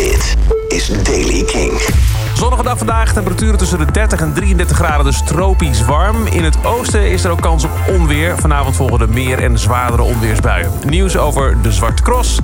Dit 0.00 0.36
is 0.68 0.86
Daily 1.02 1.44
King. 1.44 1.80
Zonnige 2.34 2.62
dag 2.62 2.78
vandaag, 2.78 3.12
temperaturen 3.12 3.58
tussen 3.58 3.78
de 3.78 3.92
30 3.92 4.20
en 4.20 4.32
33 4.34 4.76
graden, 4.76 5.04
dus 5.04 5.22
tropisch 5.24 5.84
warm. 5.84 6.26
In 6.26 6.44
het 6.44 6.64
oosten 6.64 7.10
is 7.10 7.24
er 7.24 7.30
ook 7.30 7.40
kans 7.40 7.64
op 7.64 7.70
onweer. 7.88 8.38
Vanavond 8.38 8.76
volgen 8.76 8.98
de 8.98 9.06
meer 9.06 9.38
en 9.38 9.58
zwaardere 9.58 10.02
onweersbuien. 10.02 10.70
Nieuws 10.86 11.16
over 11.16 11.62
de 11.62 11.72
Zwarte 11.72 12.02
Cross, 12.02 12.38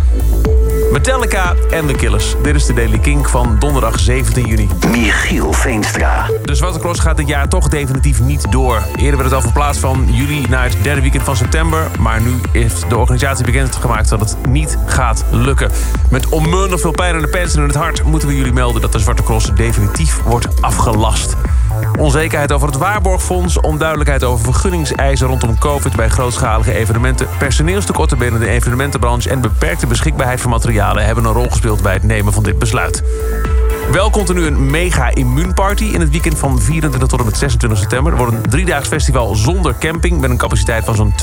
Metallica 0.96 1.54
en 1.70 1.86
de 1.86 1.94
Killers. 1.94 2.34
Dit 2.42 2.54
is 2.54 2.66
de 2.66 2.72
Daily 2.72 2.98
King 2.98 3.28
van 3.28 3.56
donderdag 3.58 3.98
17 3.98 4.46
juni. 4.46 4.68
Michiel 4.90 5.52
Veenstra. 5.52 6.30
De 6.44 6.54
Zwarte 6.54 6.78
Cross 6.78 7.00
gaat 7.00 7.16
dit 7.16 7.28
jaar 7.28 7.48
toch 7.48 7.68
definitief 7.68 8.20
niet 8.20 8.52
door. 8.52 8.82
Eerder 8.96 9.16
werd 9.16 9.24
het 9.24 9.32
al 9.32 9.40
verplaatst 9.40 9.80
van 9.80 10.06
juli 10.10 10.46
naar 10.48 10.64
het 10.64 10.76
derde 10.82 11.00
weekend 11.00 11.22
van 11.22 11.36
september. 11.36 11.90
Maar 11.98 12.20
nu 12.20 12.34
heeft 12.52 12.90
de 12.90 12.96
organisatie 12.96 13.44
bekendgemaakt 13.44 14.08
dat 14.08 14.20
het 14.20 14.36
niet 14.48 14.78
gaat 14.86 15.24
lukken. 15.30 15.70
Met 16.10 16.28
onmundig 16.28 16.80
veel 16.80 16.90
pijn 16.90 17.14
aan 17.14 17.20
de 17.20 17.28
pens 17.28 17.54
en 17.54 17.60
in 17.60 17.68
het 17.68 17.76
hart 17.76 18.02
moeten 18.02 18.28
we 18.28 18.36
jullie 18.36 18.52
melden 18.52 18.80
dat 18.80 18.92
de 18.92 18.98
Zwarte 18.98 19.22
Cross 19.22 19.50
definitief 19.54 20.22
wordt 20.22 20.62
afgelast. 20.62 21.36
Onzekerheid 21.98 22.52
over 22.52 22.68
het 22.68 22.76
waarborgfonds, 22.76 23.60
onduidelijkheid 23.60 24.24
over 24.24 24.44
vergunningseisen 24.44 25.26
rondom 25.26 25.58
COVID 25.58 25.96
bij 25.96 26.08
grootschalige 26.08 26.72
evenementen, 26.72 27.28
personeelstekorten 27.38 28.18
binnen 28.18 28.40
de 28.40 28.48
evenementenbranche 28.48 29.30
en 29.30 29.40
beperkte 29.40 29.86
beschikbaarheid 29.86 30.40
van 30.40 30.50
materialen 30.50 31.04
hebben 31.04 31.24
een 31.24 31.32
rol 31.32 31.50
gespeeld 31.50 31.82
bij 31.82 31.92
het 31.92 32.02
nemen 32.02 32.32
van 32.32 32.42
dit 32.42 32.58
besluit. 32.58 33.02
Wel 33.92 34.10
komt 34.10 34.28
er 34.28 34.34
nu 34.34 34.46
een 34.46 34.70
mega 34.70 35.14
immuunparty 35.14 35.84
in 35.84 36.00
het 36.00 36.10
weekend 36.10 36.38
van 36.38 36.60
24 36.60 37.08
tot 37.08 37.18
en 37.18 37.24
met 37.24 37.36
26 37.36 37.78
september. 37.78 38.12
Er 38.12 38.18
wordt 38.18 38.32
een 38.32 38.42
driedaags 38.42 38.88
festival 38.88 39.34
zonder 39.34 39.74
camping... 39.78 40.20
met 40.20 40.30
een 40.30 40.36
capaciteit 40.36 40.84
van 40.84 40.94
zo'n 40.94 41.14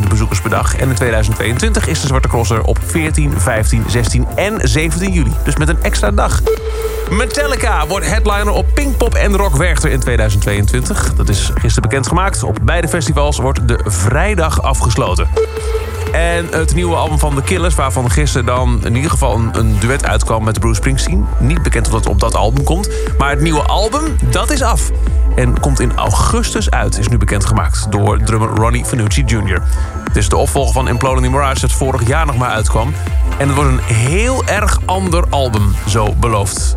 20.000 0.00 0.08
bezoekers 0.08 0.40
per 0.40 0.50
dag. 0.50 0.76
En 0.76 0.88
in 0.88 0.94
2022 0.94 1.86
is 1.86 2.00
de 2.00 2.06
Zwarte 2.06 2.28
Crosser 2.28 2.62
op 2.62 2.78
14, 2.86 3.40
15, 3.40 3.84
16 3.88 4.26
en 4.34 4.68
17 4.68 5.12
juli. 5.12 5.32
Dus 5.44 5.56
met 5.56 5.68
een 5.68 5.82
extra 5.82 6.10
dag. 6.10 6.40
Metallica 7.10 7.86
wordt 7.86 8.08
headliner 8.08 8.52
op 8.52 8.66
Pinkpop 8.74 9.14
en 9.14 9.36
Rock 9.36 9.56
Werchter 9.56 9.90
in 9.90 10.00
2022. 10.00 11.14
Dat 11.14 11.28
is 11.28 11.50
gisteren 11.54 11.82
bekendgemaakt. 11.88 12.42
Op 12.42 12.58
beide 12.62 12.88
festivals 12.88 13.38
wordt 13.38 13.68
de 13.68 13.80
vrijdag 13.84 14.62
afgesloten. 14.62 15.28
En 16.12 16.46
het 16.50 16.74
nieuwe 16.74 16.96
album 16.96 17.18
van 17.18 17.34
The 17.34 17.42
Killers, 17.42 17.74
waarvan 17.74 18.10
gisteren 18.10 18.46
dan 18.46 18.80
in 18.84 18.94
ieder 18.94 19.10
geval 19.10 19.34
een, 19.34 19.58
een 19.58 19.78
duet 19.78 20.06
uitkwam 20.06 20.44
met 20.44 20.60
Bruce 20.60 20.74
Springsteen. 20.74 21.26
Niet 21.38 21.62
bekend 21.62 21.86
of 21.86 21.92
dat 21.92 22.06
op 22.06 22.20
dat 22.20 22.34
album 22.34 22.64
komt. 22.64 22.90
Maar 23.18 23.30
het 23.30 23.40
nieuwe 23.40 23.62
album, 23.62 24.16
dat 24.30 24.50
is 24.50 24.62
af. 24.62 24.90
En 25.36 25.60
komt 25.60 25.80
in 25.80 25.96
augustus 25.96 26.70
uit, 26.70 26.98
is 26.98 27.08
nu 27.08 27.18
bekendgemaakt 27.18 27.92
door 27.92 28.22
drummer 28.22 28.48
Ronnie 28.48 28.84
Fanucci 28.84 29.22
Jr. 29.26 29.62
Het 30.04 30.16
is 30.16 30.28
de 30.28 30.36
opvolger 30.36 30.72
van 30.72 30.88
Imploding 30.88 31.32
Mirage 31.32 31.60
dat 31.60 31.72
vorig 31.72 32.06
jaar 32.06 32.26
nog 32.26 32.36
maar 32.36 32.50
uitkwam. 32.50 32.94
En 33.38 33.46
het 33.46 33.56
wordt 33.56 33.70
een 33.70 33.94
heel 33.94 34.44
erg 34.46 34.80
ander 34.86 35.24
album, 35.30 35.74
zo 35.86 36.14
beloofd 36.14 36.76